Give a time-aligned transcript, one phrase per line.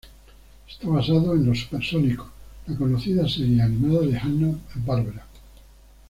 [0.67, 2.25] Está basado en "Los Supersónicos",
[2.65, 5.27] la conocida serie animada de Hanna-Barbera.